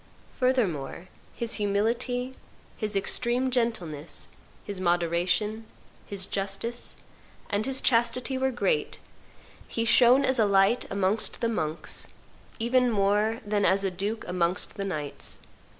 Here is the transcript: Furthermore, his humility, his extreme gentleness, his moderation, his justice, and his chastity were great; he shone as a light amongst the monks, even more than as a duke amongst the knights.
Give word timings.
Furthermore, 0.39 1.09
his 1.35 1.53
humility, 1.61 2.33
his 2.75 2.95
extreme 2.95 3.51
gentleness, 3.51 4.29
his 4.63 4.81
moderation, 4.81 5.67
his 6.07 6.25
justice, 6.25 6.95
and 7.51 7.67
his 7.67 7.81
chastity 7.81 8.35
were 8.35 8.49
great; 8.49 8.97
he 9.67 9.85
shone 9.85 10.25
as 10.25 10.39
a 10.39 10.45
light 10.47 10.87
amongst 10.89 11.39
the 11.39 11.47
monks, 11.49 12.07
even 12.57 12.89
more 12.89 13.41
than 13.45 13.63
as 13.63 13.83
a 13.83 13.91
duke 13.91 14.27
amongst 14.27 14.73
the 14.75 14.85
knights. 14.85 15.37